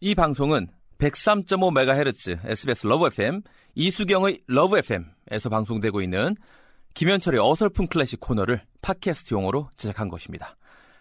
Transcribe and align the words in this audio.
이 0.00 0.14
방송은 0.14 0.68
103.5MHz 0.98 2.40
SBS 2.44 2.86
러브 2.86 3.06
FM 3.06 3.40
이수경의 3.74 4.42
러브 4.46 4.76
FM에서 4.78 5.48
방송되고 5.48 6.02
있는 6.02 6.36
김현철의 6.92 7.40
어설픈 7.40 7.86
클래식 7.86 8.20
코너를 8.20 8.62
팟캐스트용으로 8.82 9.70
제작한 9.76 10.08
것입니다. 10.08 10.56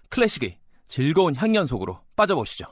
클래식의 0.09 0.57
즐거운 0.87 1.35
향연 1.35 1.67
속으로 1.67 1.99
빠져보시죠. 2.15 2.67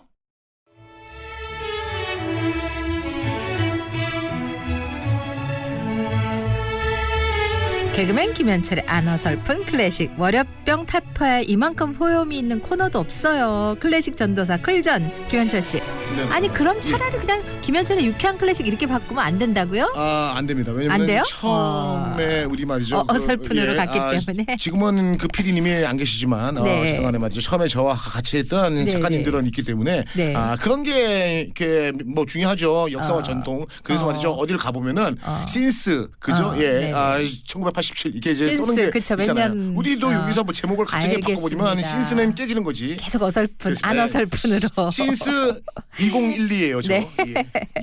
개그맨 7.95 8.33
김현철의 8.33 8.85
안어설픈 8.87 9.65
클래식 9.65 10.17
월요병 10.17 10.85
타파에 10.87 11.43
이만큼 11.43 11.93
효험이 11.93 12.37
있는 12.37 12.59
코너도 12.59 12.97
없어요. 12.97 13.75
클래식 13.79 14.17
전도사 14.17 14.57
클전 14.57 15.27
김현철 15.27 15.61
씨. 15.61 15.79
네. 16.15 16.23
아니 16.29 16.51
그럼 16.51 16.79
차라리 16.81 17.17
그냥 17.17 17.41
김현철의 17.61 18.05
유쾌한 18.05 18.37
클래식 18.37 18.67
이렇게 18.67 18.85
바꾸면 18.85 19.23
안 19.23 19.37
된다고요? 19.39 19.93
아, 19.95 20.33
안 20.35 20.45
됩니다. 20.45 20.71
왜냐면 20.71 21.01
안 21.01 21.07
돼요? 21.07 21.23
처음에 21.27 22.43
우리 22.43 22.65
말이죠. 22.65 22.97
어, 22.97 23.05
어설픈으로 23.07 23.75
갔기 23.75 23.97
아, 23.99 24.11
때문에. 24.11 24.57
지금은 24.59 25.17
그 25.17 25.27
PD님이 25.27 25.85
안 25.85 25.97
계시지만 25.97 26.57
어, 26.57 26.63
네. 26.63 26.83
어쨌든 26.83 27.03
간에 27.03 27.17
말이죠. 27.17 27.41
처음에 27.41 27.67
저와 27.67 27.95
같이 27.95 28.37
했던 28.37 28.75
네, 28.75 28.89
작가님들은 28.89 29.45
있기 29.47 29.63
때문에 29.63 30.03
네. 30.13 30.33
아, 30.35 30.55
그런 30.59 30.83
게 30.83 31.41
이렇게 31.41 31.91
뭐 32.05 32.25
중요하죠. 32.25 32.91
역사와 32.91 33.19
어. 33.19 33.23
전통. 33.23 33.65
그래서 33.83 34.03
어. 34.03 34.07
말이죠. 34.07 34.31
어디를 34.31 34.59
가 34.59 34.71
보면은 34.71 35.17
어. 35.23 35.45
신스 35.47 36.09
그죠? 36.19 36.49
어, 36.49 36.57
예. 36.57 36.71
네. 36.73 36.93
아, 36.93 37.17
1987 37.47 38.15
이게 38.15 38.31
이제 38.31 38.43
신스, 38.49 38.57
쏘는 38.57 38.75
게 38.75 38.89
그쵸, 38.89 39.15
몇 39.15 39.23
있잖아요. 39.23 39.47
년, 39.49 39.73
우리도 39.75 40.07
어. 40.07 40.13
여기서 40.13 40.43
뭐 40.43 40.53
제목을 40.53 40.85
갑자기 40.85 41.19
바꿔버리면 41.19 41.65
알겠습니다. 41.67 41.83
신스는 42.03 42.35
깨지는 42.35 42.63
거지. 42.63 42.97
계속 42.97 43.21
어설픈 43.23 43.75
안 43.81 43.95
네. 43.95 44.01
어설픈으로. 44.03 44.91
신스 44.91 45.61
2012예요, 46.09 46.81
저. 46.83 46.93
네. 46.93 47.09
예. 47.27 47.33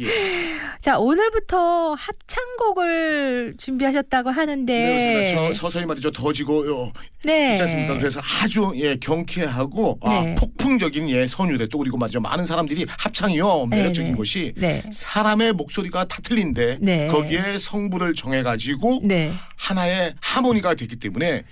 예. 0.00 0.60
자 0.80 0.98
오늘부터 0.98 1.94
합창곡을 1.94 3.54
준비하셨다고 3.58 4.30
하는데. 4.30 4.72
네. 4.72 5.34
서, 5.34 5.52
서서히 5.52 5.86
말이죠. 5.86 6.10
더지고 6.10 6.66
요, 6.66 6.92
네. 7.24 7.52
있지 7.52 7.62
않습니까? 7.62 7.98
그래서 7.98 8.20
아주 8.42 8.72
예 8.76 8.96
경쾌하고 8.96 9.98
아, 10.02 10.24
네. 10.24 10.34
폭풍적인 10.36 11.08
예 11.10 11.26
선율에 11.26 11.66
또 11.66 11.78
그리고 11.78 11.98
말이죠 11.98 12.20
많은 12.20 12.46
사람들이 12.46 12.86
합창이요 12.88 13.66
매력적인 13.66 14.04
네, 14.04 14.10
네. 14.12 14.16
것이 14.16 14.52
네. 14.56 14.82
사람의 14.90 15.52
목소리가 15.52 16.04
다 16.04 16.18
틀린데 16.22 16.78
네. 16.80 17.08
거기에 17.08 17.58
성부를 17.58 18.14
정해 18.14 18.42
가지고 18.42 19.00
네. 19.02 19.32
하나의 19.56 20.14
하모니가 20.20 20.74
되기 20.74 20.96
때문에 20.96 21.44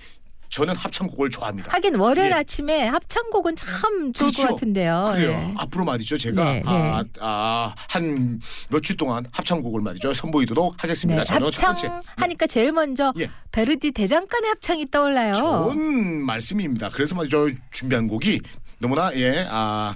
저는 0.49 0.75
합창곡을 0.75 1.29
좋아합니다. 1.29 1.71
하긴 1.73 1.95
월요일 1.95 2.31
예. 2.31 2.35
아침에 2.35 2.87
합창곡은 2.87 3.55
참 3.55 4.13
좋을 4.13 4.31
그렇죠. 4.31 4.41
것 4.43 4.49
같은데요. 4.55 5.11
그래요. 5.15 5.29
네. 5.31 5.53
앞으로 5.57 5.85
말이죠. 5.85 6.17
제가 6.17 6.43
네, 6.43 6.63
아, 6.65 7.03
아, 7.19 7.75
한 7.87 8.41
며칠 8.69 8.97
동안 8.97 9.25
합창곡을 9.31 9.81
말이죠 9.81 10.13
선보이도록 10.13 10.83
하겠습니다. 10.83 11.23
네, 11.23 11.33
합창 11.33 12.01
하니까 12.17 12.47
제일 12.47 12.71
먼저 12.71 13.13
예. 13.19 13.29
베르디 13.51 13.91
대장간의 13.91 14.49
합창이 14.49 14.89
떠올라요. 14.89 15.35
좋은 15.35 16.23
말씀입니다. 16.25 16.89
그래서 16.89 17.15
말이죠 17.15 17.49
준비한 17.71 18.07
곡이 18.07 18.41
너무나 18.79 19.13
예 19.15 19.45
아. 19.49 19.95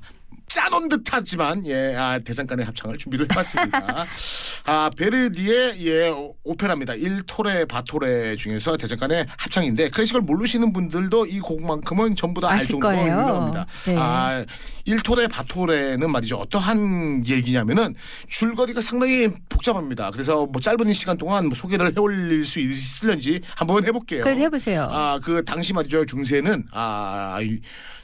짜놓은 0.54 0.88
듯하지만 0.90 1.66
예 1.66 1.96
아, 1.96 2.20
대장간의 2.20 2.66
합창을 2.66 2.98
준비를 2.98 3.26
해봤습니다. 3.32 4.06
아 4.66 4.90
베르디의 4.96 5.86
예 5.88 6.10
오- 6.10 6.36
오페라입니다. 6.44 6.94
일토레 6.94 7.66
바토레 7.66 8.36
중에서 8.36 8.78
대장간의 8.78 9.26
합창인데 9.38 9.90
클래식을 9.90 10.22
모르시는 10.22 10.72
분들도 10.74 11.26
이 11.26 11.40
곡만큼은 11.40 12.16
전부 12.16 12.40
다 12.42 12.50
알 12.54 12.60
정도로 12.60 12.94
거예요. 12.96 13.12
유명합니다. 13.14 13.66
네. 13.86 13.96
아 13.98 14.46
일토레 14.86 15.28
바토레는 15.28 16.12
말이죠 16.12 16.38
어떠한 16.38 17.24
얘기냐면은 17.28 17.96
줄거리가 18.28 18.80
상당히 18.82 19.30
복잡합니다. 19.50 20.12
그래서 20.12 20.46
뭐 20.46 20.62
짧은 20.62 20.94
시간 20.94 21.18
동안 21.18 21.46
뭐 21.48 21.56
소개를 21.56 21.94
해올릴 21.96 22.46
수 22.46 22.60
있을런지 22.60 23.42
한번 23.58 23.86
해볼게요. 23.86 24.24
그래 24.24 24.38
해보세요. 24.38 24.88
아 24.92 25.20
그 25.24 25.44
당시 25.46 25.74
말이죠 25.74 26.06
중세는 26.06 26.66
아 26.72 27.40
이, 27.42 27.58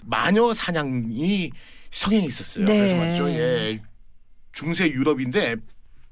마녀 0.03 0.53
사냥이 0.53 1.51
성행이 1.91 2.25
있었어요. 2.25 2.66
네. 2.66 2.77
그래서 2.77 2.95
말이죠 2.95 3.29
예 3.31 3.81
중세 4.51 4.88
유럽인데 4.89 5.55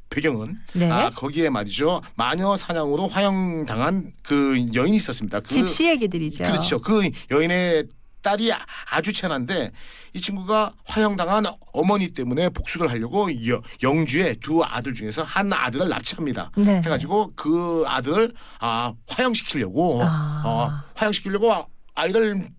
배경은 0.10 0.58
네. 0.74 0.90
아 0.90 1.10
거기에 1.10 1.50
말이죠 1.50 2.02
마녀 2.16 2.56
사냥으로 2.56 3.08
화형당한 3.08 4.14
그 4.24 4.66
여인이 4.74 4.96
있었습니다. 4.98 5.40
그, 5.42 5.50
집시 5.50 5.86
얘기들이죠. 5.88 6.44
그렇죠. 6.44 6.80
그 6.80 7.10
여인의 7.32 7.88
딸이 8.22 8.52
아- 8.52 8.66
아주 8.90 9.14
체난데 9.14 9.72
이 10.14 10.20
친구가 10.20 10.74
화형당한 10.86 11.46
어머니 11.74 12.10
때문에 12.10 12.50
복수를 12.50 12.90
하려고 12.90 13.28
여- 13.48 13.62
영주의 13.84 14.36
두 14.42 14.64
아들 14.64 14.94
중에서 14.94 15.24
한 15.24 15.52
아들을 15.54 15.88
납치합니다. 15.88 16.52
네. 16.58 16.78
해가지고 16.78 17.34
그 17.36 17.84
아들을 17.86 18.34
아 18.60 18.94
화형시키려고 19.08 20.02
아. 20.04 20.42
어, 20.46 20.72
화형시키려고 20.96 21.54
아- 21.54 21.66
아이를 21.96 22.50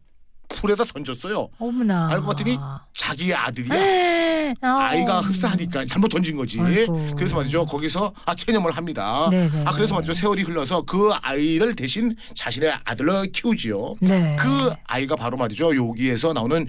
풀에다 0.49 0.85
던졌어요. 0.85 1.49
어머나. 1.59 2.09
알고 2.11 2.27
봤더니 2.27 2.59
자기 2.97 3.35
아들이야. 3.35 4.55
어. 4.63 4.67
아이가 4.67 5.21
흡사하니까 5.21 5.85
잘못 5.87 6.09
던진 6.09 6.37
거지. 6.37 6.59
아이고. 6.61 7.15
그래서 7.17 7.37
말이죠. 7.37 7.67
거기서 7.67 8.13
아 8.25 8.35
체념을 8.35 8.73
합니다. 8.77 9.29
네네. 9.31 9.65
아 9.65 9.73
그래서 9.73 9.95
말이죠. 9.95 10.13
세월이 10.15 10.43
흘러서 10.43 10.83
그 10.83 11.11
아이를 11.23 11.75
대신 11.77 12.15
자신의 12.35 12.73
아들로 12.85 13.23
키우지요. 13.33 13.97
네. 14.01 14.37
그 14.39 14.73
아이가 14.85 15.17
바로 15.17 15.37
말이죠. 15.37 15.77
여기에서 15.77 16.33
나오는 16.33 16.67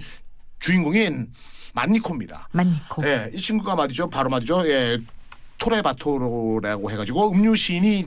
주인공인 0.60 1.32
만니코입니다. 1.72 2.48
만니코. 2.52 3.06
예, 3.06 3.30
이 3.32 3.40
친구가 3.40 3.76
말이죠. 3.76 4.10
바로 4.10 4.28
말이죠. 4.28 4.68
예, 4.68 4.98
토레바토라고 5.58 6.90
해가지고 6.90 7.32
음유 7.32 7.56
시인이 7.56 8.04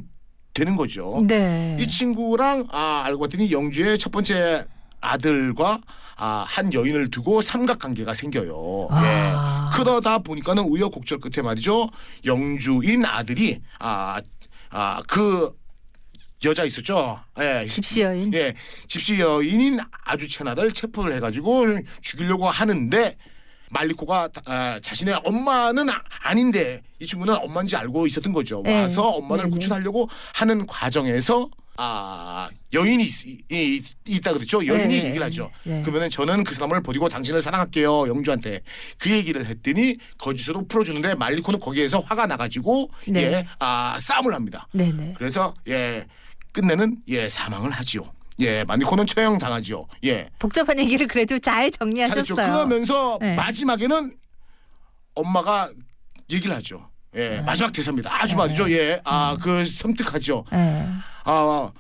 되는 0.54 0.76
거죠. 0.76 1.24
네. 1.28 1.76
이 1.80 1.88
친구랑 1.88 2.68
아 2.72 3.02
알고 3.06 3.22
봤더니 3.22 3.52
영주의 3.52 3.98
첫 3.98 4.12
번째 4.12 4.66
아들과 5.04 5.80
아, 6.16 6.46
한 6.48 6.72
여인을 6.74 7.12
두고 7.12 7.42
삼각관계가 7.42 8.14
생겨요. 8.14 8.88
아. 8.92 9.70
예. 9.72 9.78
그러다 9.78 10.20
보니까는 10.20 10.64
우여곡절 10.64 11.20
끝에 11.20 11.44
말이죠. 11.44 11.90
영주인 12.26 13.04
아들이 13.06 13.60
아, 13.80 14.22
아, 14.70 15.02
그 15.08 15.52
여자 16.46 16.64
있었죠. 16.64 17.20
예. 17.40 17.68
집시 17.70 18.02
여인. 18.02 18.34
예. 18.34 18.54
집시 18.88 19.20
여인인 19.20 19.80
아주 20.06 20.30
체나를 20.30 20.72
체포를 20.74 21.16
해가지고 21.16 21.66
죽이려고 22.02 22.48
하는데 22.50 23.18
말리코가 23.72 24.30
아, 24.46 24.80
자신의 24.82 25.22
엄마는 25.26 25.90
아- 25.90 26.02
아닌데 26.22 26.84
이 27.00 27.08
친구는 27.08 27.36
엄마인지 27.36 27.76
알고 27.76 28.06
있었던 28.08 28.32
거죠. 28.32 28.62
네. 28.64 28.82
와서 28.82 29.10
엄마를 29.10 29.46
네네. 29.46 29.54
구출하려고 29.54 30.08
하는 30.36 30.68
과정에서 30.68 31.50
아 31.78 32.50
여인이 32.72 33.04
있, 33.04 33.26
이- 33.52 33.82
있 34.08 34.22
다 34.22 34.32
그랬죠. 34.34 34.66
여인이 34.66 34.88
네. 34.88 35.06
얘기를 35.06 35.26
하죠. 35.26 35.50
네. 35.64 35.82
그러면은 35.82 36.10
저는 36.10 36.44
그 36.44 36.54
사람을 36.54 36.84
버리고 36.84 37.10
당신을 37.10 37.42
사랑할게요. 37.42 38.08
영주한테 38.08 38.62
그 39.00 39.10
얘기를 39.10 39.46
했더니 39.46 39.98
거짓으로 40.18 40.68
풀어주는데 40.68 41.16
말리코는 41.16 41.60
거기에서 41.60 42.00
화가 42.00 42.28
나가지고 42.28 42.90
네. 43.08 43.24
예, 43.24 43.48
아 43.60 43.98
싸움을 44.00 44.34
합니다. 44.34 44.68
네네. 44.74 45.16
그래서 45.18 45.54
예 45.68 46.06
끝내는 46.52 46.98
예 47.08 47.28
사망을 47.28 47.72
하지요. 47.72 48.04
예 48.40 48.64
마니코는 48.66 49.08
처형 49.08 49.40
당하지요. 49.40 49.88
예 50.06 50.30
복잡한 50.40 50.78
얘기를 50.80 51.08
그래도 51.08 51.40
잘 51.40 51.72
정리하셨어요. 51.72 52.24
잘했죠. 52.24 52.36
그러면서 52.36 53.18
네. 53.20 53.36
마지막에는 53.36 54.12
엄마가 55.16 55.72
얘기를 56.32 56.56
하죠. 56.56 56.90
예 57.16 57.30
네. 57.30 57.42
마지막 57.42 57.72
대사입니다. 57.72 58.12
아주 58.22 58.36
말이죠. 58.36 58.70
예 58.72 59.00
아 59.06 59.38
그 59.42 59.66
섬뜩하죠. 59.66 60.46
네. 60.52 60.88
아 61.26 61.72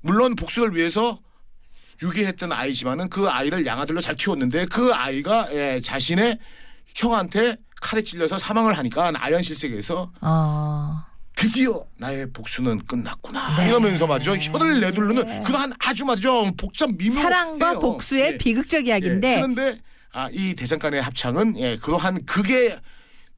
물론 0.00 0.36
복수를 0.36 0.74
위해서 0.76 1.18
유기했던 2.02 2.52
아이지만은 2.52 3.08
그 3.08 3.28
아이를 3.28 3.64
양아들로 3.64 4.00
잘 4.00 4.14
키웠는데 4.14 4.66
그 4.66 4.92
아이가 4.92 5.48
예, 5.52 5.80
자신의 5.80 6.38
형한테 6.94 7.56
칼에 7.80 8.02
찔려서 8.02 8.36
사망을 8.38 8.76
하니까 8.76 9.12
아연 9.16 9.42
실색에서 9.42 10.12
어. 10.20 11.02
드디어 11.34 11.84
나의 11.98 12.30
복수는 12.32 12.84
끝났구나 12.86 13.56
네. 13.56 13.68
이러면서 13.68 14.06
말이죠 14.06 14.36
혀를 14.36 14.80
내두르는 14.80 15.42
그러한 15.42 15.72
아주 15.78 16.04
말이죠 16.04 16.52
복잡 16.56 16.90
미묘 16.96 17.14
사랑과 17.14 17.78
복수의 17.78 18.38
비극적 18.38 18.86
이야기인데 18.86 19.36
그런데 19.36 19.78
아, 20.12 20.28
이 20.32 20.54
대장간의 20.54 21.02
합창은 21.02 21.58
예, 21.58 21.76
그러한 21.76 22.24
그게 22.26 22.78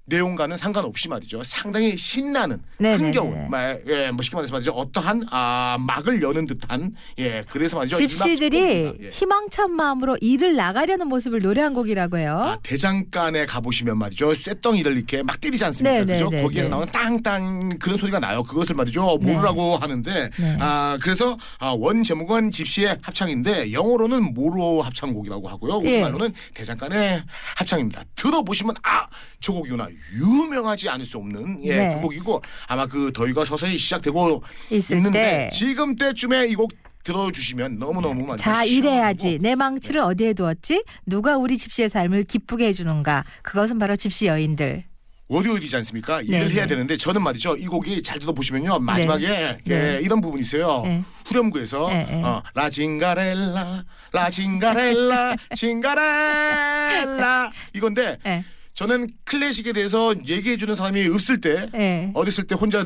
내용과는 0.09 0.57
상관없이 0.57 1.09
말이죠. 1.09 1.43
상당히 1.45 1.97
신나는 1.97 2.63
네네네. 2.79 3.03
흥겨운 3.05 3.51
말, 3.51 3.83
예, 3.87 4.11
뭐 4.11 4.23
쉽게 4.23 4.37
말해서 4.37 4.53
말이죠. 4.53 4.73
어떠한 4.73 5.27
아, 5.31 5.77
막을 5.81 6.23
여는 6.23 6.47
듯한 6.47 6.95
예, 7.19 7.45
그래서 7.49 7.77
말이죠. 7.77 7.97
집시들이. 7.97 8.59
예. 9.03 9.11
희망찬 9.11 9.73
마음으로 9.73 10.17
일을 10.21 10.57
나가려는 10.57 11.07
모습을 11.09 11.41
노래한 11.41 11.75
곡이라고 11.75 12.19
해요. 12.19 12.41
아, 12.43 12.59
대장간에 12.63 13.47
가보시면 13.47 13.99
말이죠. 13.99 14.35
쇳덩이를 14.35 14.97
이렇게 14.97 15.23
막 15.23 15.41
때리지 15.41 15.65
않습니까? 15.67 16.05
네, 16.05 16.13
그죠? 16.15 16.31
네, 16.31 16.37
네, 16.39 16.43
거기에서 16.43 16.69
네. 16.69 16.71
나오는 16.71 16.87
땅땅 16.87 17.79
그런 17.79 17.99
소리가 17.99 18.19
나요. 18.19 18.43
그것을 18.43 18.75
말이죠. 18.75 19.19
모르라고 19.21 19.77
하는데 19.77 20.31
네. 20.39 20.57
아, 20.61 20.99
그래서 21.03 21.37
아, 21.59 21.75
원 21.79 22.03
제목은 22.03 22.51
집시의 22.51 22.99
합창인데 23.03 23.73
영어로는 23.73 24.35
모로 24.35 24.83
합창곡이라고 24.83 25.49
하고요. 25.49 25.83
예. 25.85 25.97
우리말로는 25.97 26.33
대장간의 26.55 27.23
합창입니다. 27.57 28.05
들어보시면 28.15 28.75
아 28.83 29.09
저 29.41 29.53
곡이 29.53 29.75
나 29.77 29.87
유명하지 30.21 30.89
않을 30.89 31.05
수 31.07 31.19
없는 31.19 31.65
예, 31.65 31.77
네. 31.77 31.95
그 31.95 32.01
곡이고 32.03 32.43
아마 32.67 32.87
그 32.87 33.13
더위가 33.13 33.45
서서히 33.45 33.79
시작되고 33.79 34.43
있는데 34.71 35.11
때. 35.11 35.51
지금 35.53 35.97
때쯤에 35.97 36.47
이 36.49 36.55
곡 36.55 36.73
들어주시면 37.05 37.79
너무너무 37.79 38.37
자 38.37 38.65
이래야지 38.65 39.39
내 39.41 39.55
망치를 39.55 40.01
어디에 40.01 40.35
두었지 40.35 40.85
누가 41.07 41.39
우리 41.39 41.57
집시의 41.57 41.89
삶을 41.89 42.25
기쁘게 42.25 42.67
해주는가 42.67 43.25
그것은 43.43 43.79
바로 43.79 43.97
집시 43.97 44.27
여인들 44.27 44.85
월요일이지 45.29 45.75
않습니까? 45.77 46.19
네, 46.21 46.25
일을 46.27 46.51
해야 46.53 46.63
네. 46.63 46.69
되는데 46.69 46.97
저는 46.97 47.23
말이죠. 47.23 47.57
이 47.57 47.67
곡이 47.67 48.03
잘 48.03 48.19
들어보시면요. 48.19 48.79
마지막에 48.81 49.27
예, 49.27 49.59
네. 49.65 50.01
이런 50.03 50.21
부분이 50.21 50.41
있어요. 50.41 50.83
네. 50.85 51.03
후렴구에서 51.27 51.89
네, 51.89 52.05
네. 52.11 52.23
어, 52.23 52.43
라징가렐라 52.55 53.85
라징가렐라 54.13 55.37
징가렐라 55.55 57.53
이건데 57.75 58.19
예, 58.27 58.45
저는 58.79 59.09
클래식에 59.25 59.73
대해서 59.73 60.15
얘기해 60.25 60.57
주는 60.57 60.73
사람이 60.77 61.09
없을 61.09 61.41
때 61.41 61.69
예, 61.75 62.13
어렸을 62.15 62.47
때 62.47 62.55
혼자 62.55 62.85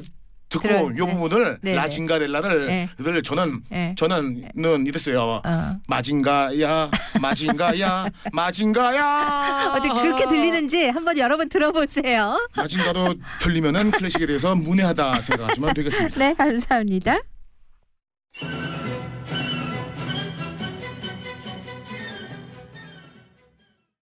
듣고 0.49 0.67
들어- 0.67 0.81
요 0.97 1.05
네. 1.05 1.12
부분을 1.12 1.59
네, 1.61 1.73
네. 1.73 1.77
라징가렐라를 1.77 2.67
네. 2.67 2.89
늘 2.97 3.23
저는 3.23 3.61
예. 3.73 3.94
저는 3.99 4.87
이랬어요. 4.87 5.43
어. 5.44 5.77
마징가야 5.87 6.91
마징가야 7.21 8.06
마징가야 8.33 9.73
어떻게 9.77 10.00
그렇게 10.00 10.27
들리는지 10.29 10.89
한번 10.89 11.19
여러분 11.19 11.50
들어보세요. 11.50 12.38
마징가로 12.56 13.15
들리면은 13.43 13.91
클래식에 13.91 14.25
대해서 14.25 14.55
문외하다 14.56 15.21
생각하시면 15.21 15.75
되겠습니다. 15.75 16.17
네 16.19 16.33
감사합니다. 16.33 17.19